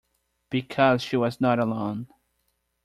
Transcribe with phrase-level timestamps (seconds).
[0.49, 2.07] Because she was not alone.